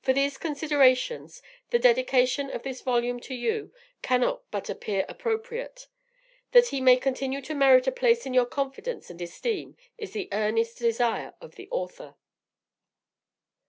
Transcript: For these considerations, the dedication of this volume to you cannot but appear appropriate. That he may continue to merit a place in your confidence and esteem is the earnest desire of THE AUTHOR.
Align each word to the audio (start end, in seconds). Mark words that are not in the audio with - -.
For 0.00 0.12
these 0.12 0.38
considerations, 0.38 1.40
the 1.70 1.78
dedication 1.78 2.50
of 2.50 2.64
this 2.64 2.80
volume 2.80 3.20
to 3.20 3.32
you 3.32 3.72
cannot 4.02 4.42
but 4.50 4.68
appear 4.68 5.04
appropriate. 5.08 5.86
That 6.50 6.70
he 6.70 6.80
may 6.80 6.96
continue 6.96 7.40
to 7.42 7.54
merit 7.54 7.86
a 7.86 7.92
place 7.92 8.26
in 8.26 8.34
your 8.34 8.46
confidence 8.46 9.08
and 9.08 9.22
esteem 9.22 9.76
is 9.96 10.10
the 10.14 10.28
earnest 10.32 10.78
desire 10.78 11.34
of 11.40 11.54
THE 11.54 11.68
AUTHOR. 11.70 12.16